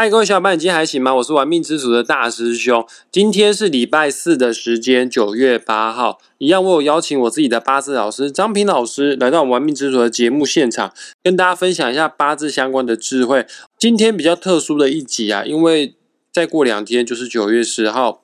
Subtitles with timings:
[0.00, 1.12] 嗨，各位小伙伴，你今天还行吗？
[1.16, 2.86] 我是玩命之主的大师兄。
[3.10, 13.44] 今天是礼拜四的时间，九月八号，一样我有邀请我自己的八字老师张平老师来到我们玩命之主的节目现场，跟大家分享一下八字相关的智慧。
[13.76, 15.96] 今天比较特殊的一集啊，因为
[16.30, 18.22] 再过两天就是九月十号，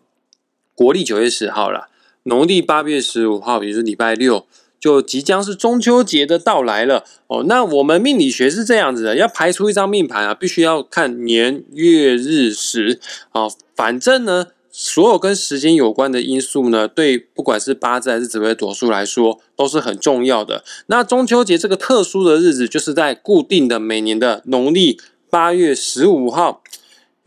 [0.76, 1.88] 国历九月十号了，
[2.22, 4.46] 农历八月十五号，也就是礼拜六。
[4.84, 7.42] 就即将是中秋节的到来了哦。
[7.48, 13.00] 那我们命理学是这样子的，要排出一张命盘啊，必须要看年月日时
[13.32, 13.48] 啊。
[13.74, 20.62] 反正呢，所有跟时间有关的因素呢，对不管是八字还是紫微斗数来说，都是很重要的。
[20.88, 26.62] 那中秋节这个特殊的日子，就是在固定的每年的农历八月十五号。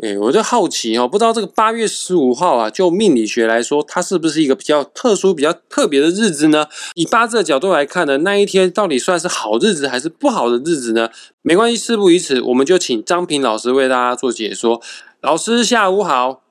[0.03, 6.67] 哎，我就好奇哦，不知道这个八月十五号啊，就命理学来说，它是不是一个比较特殊、比较特别的日子呢？
[6.93, 11.09] 以八字的角度来看呢，那一天到底算是好日子还是不好的日子呢？
[11.41, 14.79] 没关系，事不宜迟，我们就请张平老师为大家做解说。
[15.21, 16.43] 老师下午好，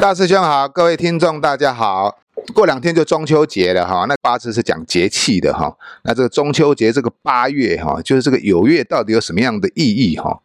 [0.00, 2.18] 大师兄好，各位听众大家好。
[2.52, 10.40] 过两天就中秋节了哈，那八字是讲节气的哈，那这个中秋节这个八月哈，就是这个有月到底有什么样的意义哈？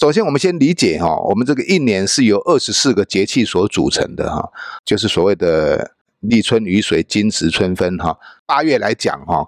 [0.00, 4.48] 首先，我们先理解哈，我们这个一年是由二十四个节气所组成的哈，
[4.84, 5.90] 就是所谓的
[6.20, 8.16] 立春、雨水、金石、春分哈。
[8.46, 9.44] 八月来讲哈，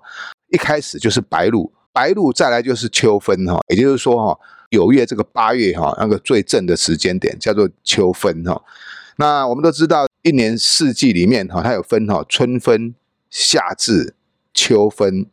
[0.49, 4.41] 一开始就是白露，白露再来就是秋分哈，也就是说哈，
[4.73, 8.61] 九月这个八月哈，那个最正的时间点叫做秋分哈。
[9.19, 12.93] 那我们都知道，一年四季里面哈，它有分哈，春分、
[13.31, 14.15] 夏至、
[14.53, 15.27] 秋分、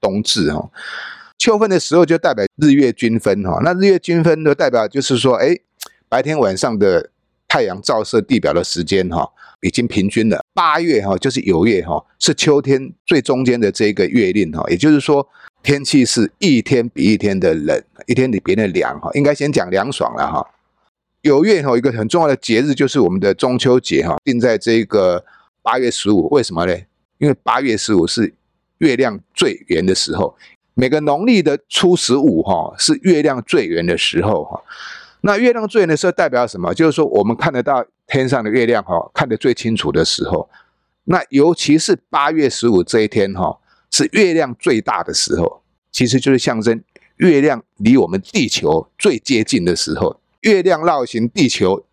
[0.00, 0.70] 冬至哈。
[1.40, 5.56] 秋分的时候就代表日月均分哈，那日月均分就代表就是说，哎，
[6.06, 7.10] 白天晚上的
[7.48, 9.26] 太阳照射地表的时间哈，
[9.62, 10.44] 已经平均了。
[10.52, 15.26] 八月哈就是酉月哈，是秋天最中间的这个月令哈，也就是说
[15.62, 19.10] 天气是一天比一天的冷，一天比别的凉哈。
[19.14, 20.46] 应该先讲凉爽了哈。
[21.22, 25.24] 酉月哈一个很重要的节日就是我们的中秋节哈，定在这个
[25.62, 26.28] 八月十五。
[26.28, 26.76] 为什么呢？
[27.16, 28.34] 因为八月十五是
[28.76, 30.36] 月亮最圆的时候。
[30.74, 34.62] 每个农历的初十五哈是月亮最圆的时候哈，
[35.22, 36.72] 那月亮最圆的时候代表什么？
[36.72, 40.48] 就是说我们看得到天上的月亮哈，看得最清楚的时候。
[41.04, 43.58] 那尤其是八月十五这一天哈，
[43.90, 46.80] 是月亮最大的时候，其实就是象征
[47.16, 50.20] 月亮离我们地球最接近的时候。
[50.42, 51.84] 月亮绕行地球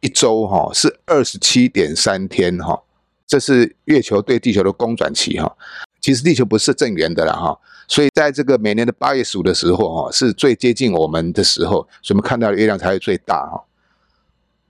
[0.00, 2.80] 一周哈是二十七点三天哈，
[3.26, 5.56] 这是月球对地球的公转期哈。
[6.00, 13.64] 其实地球不是正圆的了哈，所以在这个每年的八月十五的时候哈，是最接近我们的时候，所以我们看到的月亮才会最大哈。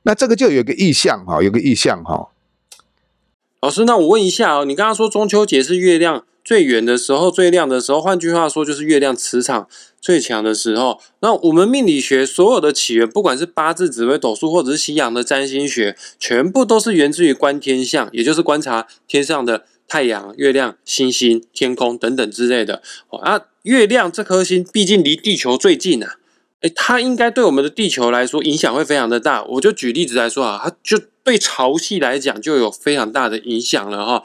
[0.02, 2.28] 那这个就有个意象哈，有个意象哈。
[3.60, 9.66] 老师，那我问一下哦，你刚刚说中秋节是月亮最圆的时候、最亮的时候，换句话说就是月亮磁场
[10.00, 11.00] 最强的时候。
[11.20, 19.64] 那我们命理学所有的起源，不管是八字、紫微斗数，或者是西洋的占星学，全部都是源自于观天象，也就是观察天上的。
[19.88, 26.16] 太阳、月亮、星星、天空等等之类的哦啊，月亮这颗星毕竟离地球最近啊，
[26.60, 29.44] 诶它应该对我们的地球来说影响会非常的大。
[29.44, 34.22] 我就举例子来说啊，它就对潮汐来讲就有非常大的影响了哈。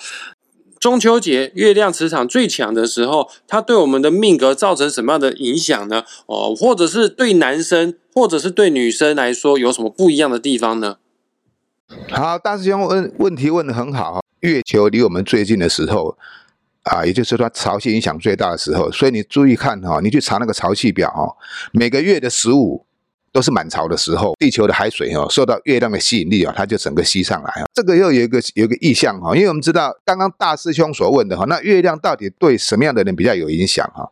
[0.80, 6.06] 中秋节月亮磁场最强的时候，它对我们的命格造成什么样的影响呢？
[6.26, 10.98] 哦，或者是对男生或者是对女生来说有什么不一样的地方呢？
[12.10, 16.18] 好，大师兄问问题问的很好月球离我们最近的时候，
[16.84, 21.36] 啊，也就是说潮汐影响最大的时候，所以你注意看哈，你去查那个潮汐表哈，
[21.72, 22.86] 每个月的十五
[23.32, 27.66] 都是满潮的时候，地球的海水哈受到月亮的吸引力啊，它就整个吸上来啊。
[27.74, 34.10] 这个又有一个有一个意象哈，因为我们知道刚刚大师兄所问的哈，那月亮到底对什么样的人比较有影响哈？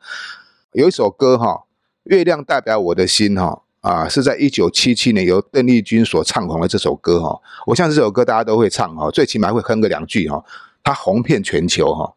[0.74, 1.64] 有一首歌哈，
[2.04, 3.62] 月亮代表我的心哈。
[3.82, 10.44] 啊，是在一九七七年由邓丽君所唱红的这首歌哈，我像这首歌大家都会唱哈，最起码会哼个两句哈，
[10.84, 12.14] 它红遍全球哈。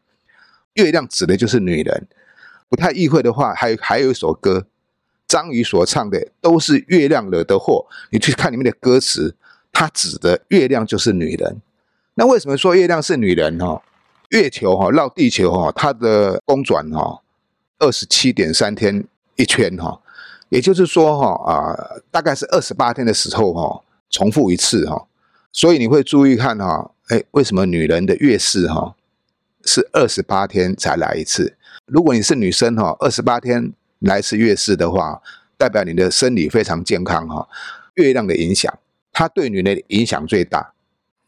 [0.74, 2.08] 月亮指的就是女人，
[2.68, 4.66] 不太意会的话，还还有一首歌，
[5.28, 7.86] 张宇所唱的都是月亮惹的祸。
[8.10, 9.36] 你去看里面的歌词，
[9.72, 11.60] 它指的月亮就是女人。
[12.14, 13.82] 那为什么说月亮是女人哈？
[14.30, 17.20] 月球哈绕地球哈，它的公转哈
[17.78, 19.04] 二十七点三天
[19.36, 20.00] 一圈哈。
[20.50, 21.74] 也就是说，哈啊，
[22.10, 25.06] 大概是二十八天的时候，哈，重复一次，哈，
[25.50, 28.94] 所以你会注意看，哈，哎，为什么女人的月事，哈，
[29.64, 31.56] 是二十八天才来一次？
[31.86, 35.22] 如果你是女生，哈，二十八天来一次月事的话，
[35.56, 37.48] 代表你的生理非常健康，哈。
[37.94, 38.72] 月亮的影响，
[39.12, 40.72] 它对女人的影响最大。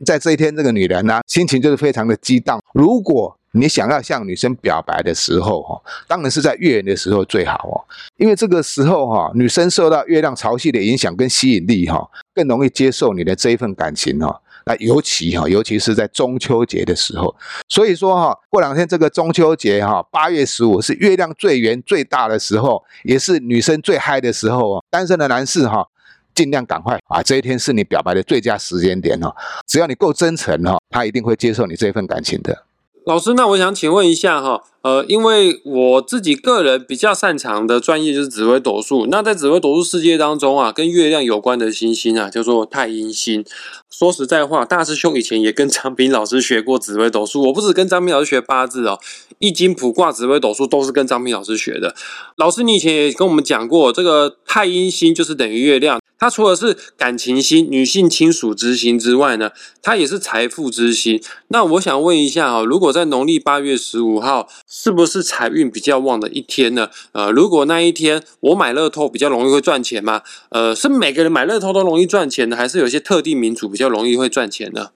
[0.07, 2.63] 在这一天，这个女人呢，心情就是非常的激荡。
[2.73, 7.77] 如果你想要向女生表白的时候，哈，当然是在月圆的时候最好哦，
[8.17, 14.41] 因为这个时候哈，女生受到月亮潮汐的影响跟吸引力哈，更容易接受你的这一份感情哈。
[14.65, 17.35] 那尤其哈，尤其是在中秋节的时候，
[17.69, 24.85] 所以说哈，过两天这个中秋节哈，八月十五是月亮最圆最大的时候，也是女生最嗨的时候哦。
[24.89, 25.85] 单身的男士哈，
[26.33, 29.35] 尽量赶快啊，这一天是你表白的最佳时间点哦。
[29.67, 32.65] 只要你够真诚哈，他一定会接受你这份感情的。
[33.05, 39.07] 老师，那我想请问一下哈，呃，因为我自己个人比较擅长的专业就是紫微斗数。
[39.07, 43.45] 那在紫微斗数世界当中啊，跟月亮有关的星星啊，叫做太阴星。
[43.91, 47.43] 说实在话，大师兄以前也跟张斌老师学过紫微斗数。
[47.49, 49.01] 我不止跟张斌老师学八字哦，
[49.41, 51.97] 易经、卜卦、紫微斗数都是跟张斌老师学的。
[52.37, 56.01] 老师，你以前也跟我们讲过，这个太阴星就是等于月亮。
[56.23, 59.51] 它除了是感情星、女性亲属之星之外呢，
[59.83, 61.21] 它也是财富之星。
[61.49, 66.91] 那我想问一下啊，如果在农历八月十五号，是不是财运比较旺的一天呢？
[67.11, 70.23] 呃，如果那一天我买乐透比较容易会赚钱吗？
[70.51, 74.91] 呃，是每个人买乐透都容易赚钱呢，还是有些特定民族比较容易会赚钱呢？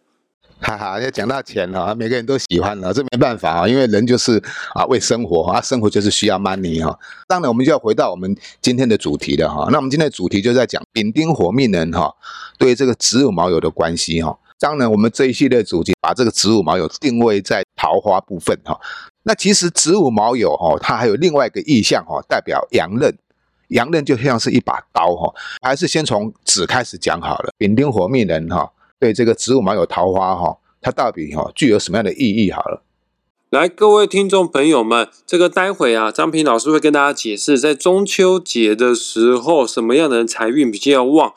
[0.58, 4.42] 哈哈，要讲到钱了，每个人都喜欢了，这没办法啊，因为人就是
[4.74, 6.98] 啊为生活啊，生活就是需要 money 哈。
[7.28, 9.68] 当然，我们就要回到我们今天的主题了哈。
[9.70, 12.12] 那我们今天的主题就在讲丙丁火命人哈
[12.58, 14.36] 对这个子午卯酉的关系哈。
[14.58, 18.80] 当然，我们这一系列主题把这个子午卯酉定位在桃花部分哈。
[19.24, 23.14] 那其实子午卯酉哈，它还有另外一个意象哈，代表阳刃，
[23.68, 25.32] 阳刃就像是一把刀哈。
[25.60, 28.72] 还是先从子开始讲好了，丙丁火命人哈。
[28.98, 32.50] 对这个子午卯酉桃花哈，它到底哈具有什么样的意义？
[32.50, 32.82] 好了，
[33.50, 41.34] 来各位听众朋友们，这个待会啊，张平老师会跟大家解释，在中秋节的时候，什么样的人财运比较旺。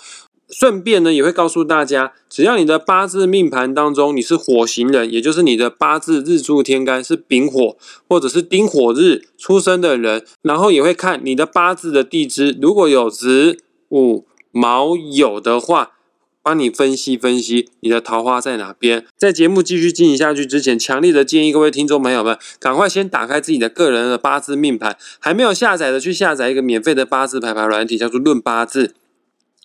[0.50, 7.78] 顺便呢，也会告诉大家，只要你的八字命盘当中你是火型人，也就是你的八字日柱天干是丙火
[8.08, 13.60] 或者是丁火日出生的人，然后也会看你的八字的地支，如果有子
[13.90, 15.92] 午卯酉的话。
[16.42, 19.06] 帮你分析分析你的桃花在哪边。
[19.18, 28.88] 在节目继续进行下去之前，强烈的建议各位听众朋友们，赶快先打开自己的个人的八字命盘，还没有下载的去下载一个免费的八字排盘软体，叫做《论八字》。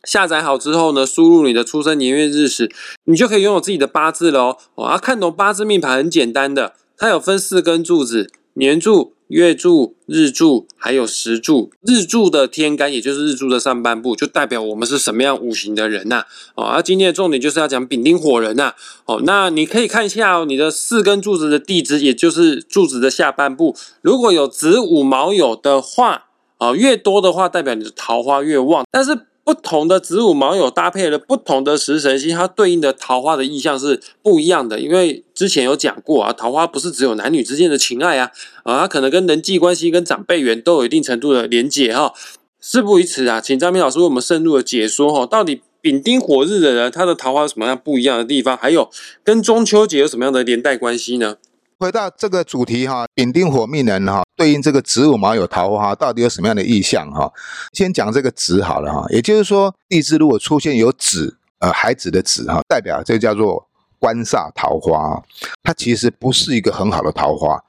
[0.04, 2.70] 下载好之后呢，输入你的出生年月日时，
[3.04, 4.84] 你就可以拥有自己的八字了哦。
[4.84, 9.13] 啊，看懂八字命盘很简单的，它有分四根柱子，年柱。
[9.28, 16.24] 月柱、日柱还有时柱，日柱的天干也就是日柱的上半部，就代表我们是什么样五行的人呐？
[16.54, 18.74] 哦，而今天的重点就是要讲丙丁火人呐。
[19.06, 26.26] 哦，那你可以看一下哦，你的四根柱子的地支，也就是柱子的下半部，如果有子午卯酉的话，
[26.58, 29.26] 啊，越多的话，代表你的桃花越旺，但是。
[29.44, 34.80] 不同的子午卯酉搭配了不同的食神星，它对应的桃花的意象是不一样的。
[34.80, 38.30] 因为之前有讲过啊，桃花不是只有男女之间的情爱啊，
[38.62, 42.12] 啊，它可能跟人际关系、跟长辈缘都有一定程度的连结哈。
[42.58, 48.56] 事不宜迟啊，请张明老师为我们深入的解说哈，到底丙丁火日的人，他的桃花有什么样不一样的地方？
[48.56, 48.88] 还有
[49.22, 51.36] 跟中秋节有什么样的连带关系呢？
[51.78, 57.32] 回到这个主题哈，丙丁火命人哈，对应这个子午卯酉桃花，到底有什么样的意象哈？
[57.72, 63.66] 先讲这个子好了哈，也就是说地支如果出现有子，呃，孩子的子哈，代表这叫做
[63.98, 65.22] 官煞桃花，
[65.62, 67.62] 它其实不是一个很好的桃花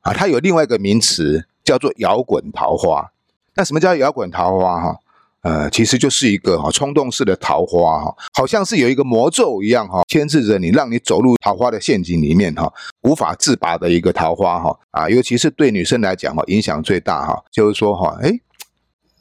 [0.00, 3.10] 啊，它有另外一个名词叫做摇滚桃花。
[3.54, 4.96] 那什么叫摇滚桃花哈？
[5.42, 12.70] 呃，其实就是一个哈冲动式的桃花哈，好像是有一个魔咒一样哈，牵制着你，让你走入桃花的陷阱里面哈，
[13.02, 18.38] 无法自拔的一个桃花哈啊，尤其是对女生来讲哈，影响最大哈，就是说哈，哎，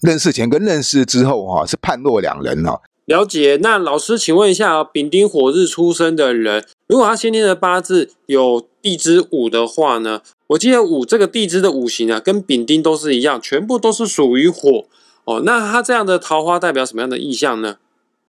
[0.02, 2.82] 认识前跟认识之后哈，是判若两人哈。
[3.06, 10.22] 了解，那老师，请问一下，丙丁火日出生的人，如果他先天的八字有地支午的话呢？
[10.48, 14.86] 我记得午这个地支的五行啊，跟丙丁都是一样，全部都是属于火。
[15.30, 17.78] 哦，那它这样的桃花代表什么样的意象呢？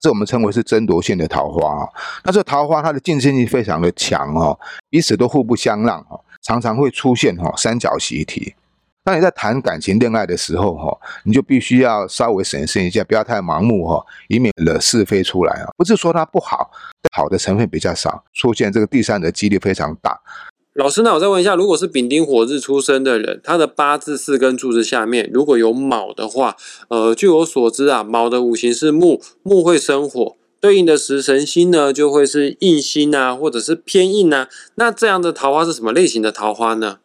[0.01, 1.89] 这我们称为是争夺性的桃花啊。
[2.25, 4.59] 那这桃花它的竞争力非常的强哦，
[4.91, 8.55] 彼此都互不相让哦，常常会出现哈三角习题。
[9.05, 15.71] 当你在谈感情恋爱的时候哈，你就必须要稍微审慎一下，不要太盲目哈，以免惹是非出来啊。
[15.77, 16.71] 不是说它不好，
[17.17, 20.21] 好的成分比较少，出现这个第三者的几率非常大。
[20.79, 26.55] 老师，那我再问一下，如果是丙丁火日出生的人，他的八字四根柱子下面如果有卯的话，
[26.87, 34.49] 呃，据我所知啊，卯的五行是木，木会生火，对应的食神星呢就会是印星啊，或者是偏印啊。
[34.77, 36.99] 那这样的桃花是什么类型的桃花呢？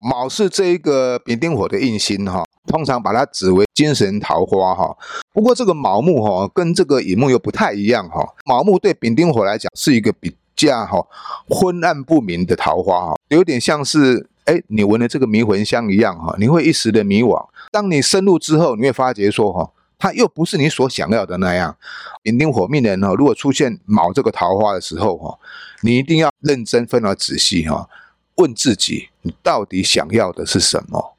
[0.00, 4.96] 卯是这一个丙丁火的印星哈，通常把它指为精神桃花哈。
[5.32, 10.32] 不过这个卯木哈跟这个乙木又不太一样哈，卯木对丙丁火来讲是一个比。
[10.66, 11.04] 架哈
[11.48, 17.48] 昏暗不明的桃花哈，有点像是哎你闻了这个迷魂香一样哈，你会一时的迷惘。
[17.70, 21.76] 当你深入之后，你会发觉说哈，它又不是你所想要的那样。
[22.22, 25.38] 丙丁火命人哈，如果出现卯这个桃花的时候哈，
[25.82, 27.88] 你一定要认真、分而仔细哈，
[28.36, 31.16] 问自己你到底想要的是什么？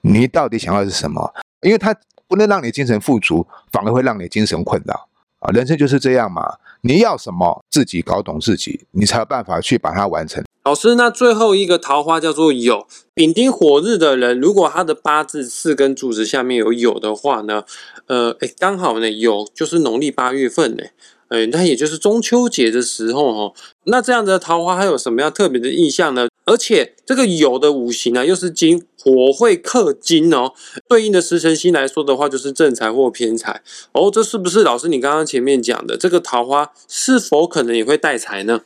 [0.00, 1.32] 你到底想要的是什么？
[1.62, 1.94] 因为它
[2.28, 5.07] 不能让你精神富足，反而会让你精神困扰
[5.40, 5.50] 啊！
[5.52, 6.42] 人生就是这样嘛，
[6.82, 10.44] 你要什么，自己搞懂自己，你才有办法去把它完成。
[10.64, 17.64] 老师，那最后一个桃花叫做酉，丙丁火日的人，如果他的八字四根柱子下面有酉的话呢，
[18.06, 20.84] 呃，哎，刚好呢，酉就是农历八月份呢。
[21.28, 23.54] 哎，那也就是中秋节的时候哦。
[23.84, 26.26] 那这样的桃花还有什么样特别的意象呢？
[26.48, 30.52] 而且这个酉的五行呢，又是金，火会克金哦。
[30.88, 33.62] 对应的时辰星来说的话，就是正财或偏财
[33.92, 34.10] 哦。
[34.10, 38.62] 这是不是老师你刚刚前面讲的这个桃花是否可能也会带财呢？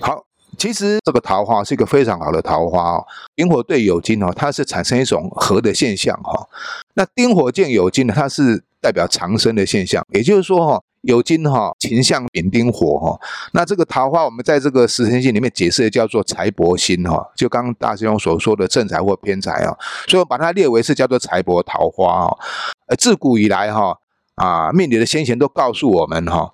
[0.00, 0.24] 好，
[0.58, 3.06] 其实这个桃花是一个非常好的桃花哦。
[3.36, 6.48] 丁火对酉金哦，它是产生一种合的现象哈。
[6.94, 10.82] 那丁火见酉金呢，它是代表长生的现象，也就是说哈。
[11.02, 13.20] 有金哈，情象丙丁火哈，
[13.52, 19.76] 那这个桃花我们在这个十天星里面解释的叫做财帛星哈，就刚大师兄所说的正财或偏财啊，
[20.06, 22.36] 所以我把它列为是叫做财帛桃花啊。
[22.86, 23.98] 呃，自古以来哈
[24.34, 26.52] 啊，命理的先贤都告诉我们哈，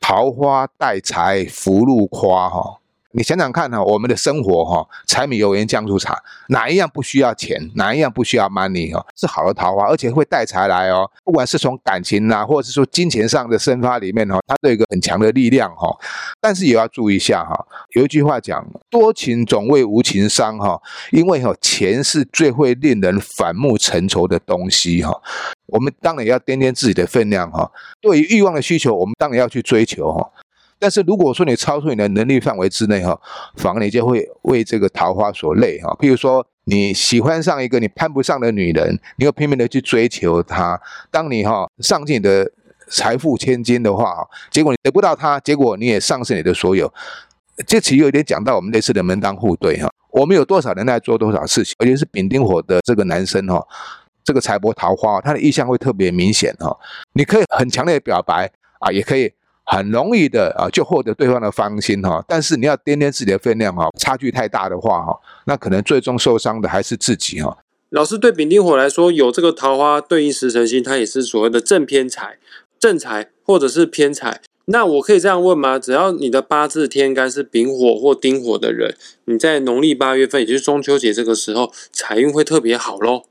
[0.00, 2.78] 桃花带财，福禄夸哈。
[3.14, 7.70] 你想想看哈，我们的生活哈，柴米油盐酱醋茶，哪一样不需要钱？
[7.74, 9.04] 哪一样不需要 money 哈？
[9.16, 11.08] 是好的桃花，而且会带财来哦。
[11.22, 15.94] 不管是从感情呐，或者是说金钱上的生发里面哈，它都有一个很强的力量哈。
[16.40, 25.12] 但是也要注意一下哈，有一句话讲，多情总为无情伤哈，因为哈，钱是最会令人反目成仇的东西哈。
[25.66, 27.70] 我们当然要掂掂自己的分量哈。
[28.00, 30.30] 对于欲望的需求，我们当然要去追求哈。
[30.82, 33.16] 但是如果说你超出你的能力范围之内哈，
[33.54, 35.96] 反而你就会为这个桃花所累哈。
[36.00, 42.50] 譬如说你喜欢上一个你攀不上的女人，你又拼命的去追求她，当你哈上进的
[42.88, 46.92] 财富千金的话，结果你得不到她，结果你也丧失你的所有。
[47.64, 49.88] 这其实有点讲到我们类似的门当户对哈。
[50.10, 53.64] 我们有多少人在做多少事情，而且是丙丁火的这个男生哈，
[54.24, 56.76] 这个财帛桃花，他的意向会特别明显哈。
[57.12, 59.32] 你可以很强烈的表白啊，也可以。
[59.72, 62.22] 很容易的啊，就获得对方的芳心哈。
[62.28, 67.56] 但是你要掂掂自己的分量哈，差距太大的话哈，那可能最终受伤的还是自己哈。
[67.88, 72.36] 老师对丙丁火来说，有这个桃花对应食辰星，它也是所谓的正偏财、
[72.78, 74.42] 正财或者是偏财。
[74.66, 75.78] 那我可以这样问吗？
[75.78, 83.22] 只要你的八字天干是丙火或丁火的人，你在农历八月份，也就是中秋节这个时候，财运会特别好喽。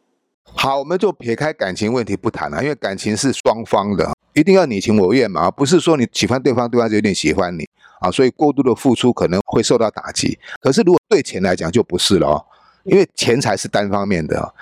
[0.43, 4.11] 好，我们就撇开感情问题不谈了，因为感情是双方的。
[4.33, 7.67] 一定要你情我愿嘛，不是说你喜欢对方，对方就有点喜欢你
[7.99, 10.39] 啊，所以过度的付出可能会受到打击。
[10.61, 12.45] 可是如果对钱来讲就不是了哦，
[12.83, 14.53] 因为钱财是单方面的，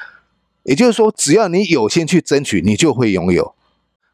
[0.64, 3.56] 也就是说，只要你有心去争取，你就会拥有。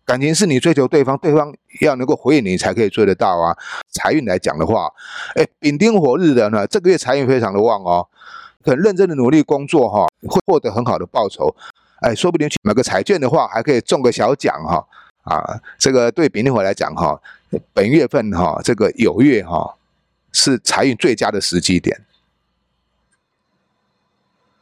[0.05, 3.57] 感情是你追求对方，对方要能够回应你才可以追得到啊。
[3.91, 4.87] 财运来讲的话，
[5.33, 8.07] 哎，丙丁火日的呢，这个月财运非常的旺哦，
[8.63, 11.55] 很认真的努力工作哈，会获得很好的报酬。
[12.01, 14.85] 哎，说不定去买个彩券的话，还可以中个小奖哈。
[15.25, 17.19] 啊，这个对丙丁火来讲哈，
[17.73, 19.75] 本月份哈，这个酉月哈，
[20.31, 22.01] 是财运最佳的时机点。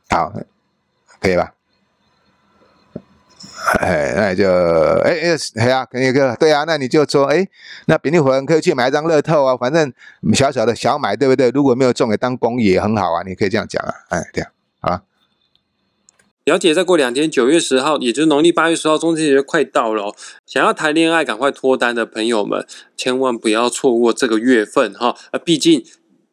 [0.09, 0.33] 好，
[1.21, 1.53] 可以吧？
[3.79, 4.51] 哎，那就
[5.03, 7.47] 哎哎，哎呀，可以个对啊，那你就说哎，
[7.85, 9.91] 那丙丁火可以去买一张乐透啊，反正
[10.33, 11.49] 小小的小买，对不对？
[11.49, 14.51] 如果没有中，也当公益也很好啊，你可以这样讲啊，哎，这样
[14.81, 15.01] 啊。
[16.45, 20.13] 了解，再过两天，九月十号，也就是农历八月十号，中秋节快到了。
[20.45, 25.15] 想要谈恋爱、赶快脱单的朋友们，千万不要错过这个月份哈！
[25.31, 25.85] 啊，毕竟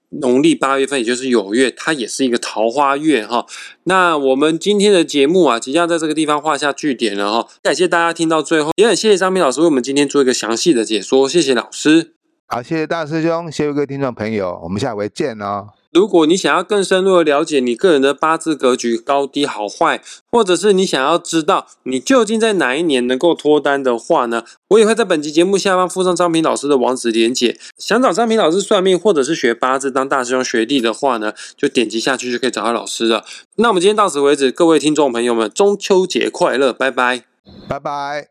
[0.08, 3.46] 农历八月份，也就是酉月，它也是一个桃花月哈。
[3.84, 7.48] 那我们今天的节目啊，即将在这个地方画下句点了哈。
[7.62, 12.14] 感谢大家听到最后，也很谢谢张明老师为我们今天做一个详细的解说，谢谢老师。
[12.48, 15.68] 好，谢谢大师兄，谢谢各位听众朋友，我们下回见哦。
[15.92, 27.58] 如果你想要更深入的了解你个人的八字格局高低好坏，或者是你想要知道你究竟在哪一年能够脱单的话呢，我也会在本期节目下方附上张平老师的网址连结。
[27.76, 33.24] 想找张平老师算命，或者是学八字当大师兄学弟的话呢，就点击下去就可以找到老师了。
[33.56, 37.24] 那我们今天到此为止，各位听众朋友们，中秋节快乐，拜拜，
[37.68, 38.30] 拜拜。